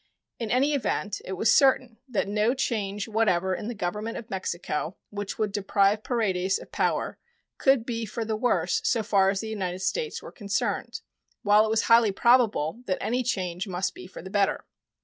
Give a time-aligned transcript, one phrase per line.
[0.39, 4.97] In any event, it was certain that no change whatever in the Government of Mexico
[5.11, 7.19] which would deprive Paredes of power
[7.59, 11.01] could be for the worse so far as the United States were concerned,
[11.43, 14.65] while it was highly probable that any change must be for the better.